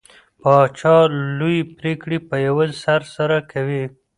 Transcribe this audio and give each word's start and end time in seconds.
پاچا 0.41 0.95
لوې 1.39 1.59
پرېکړې 1.77 2.17
په 2.27 2.35
يوازې 2.47 2.75
سر 2.83 3.01
سره 3.15 3.37
کوي. 3.51 3.83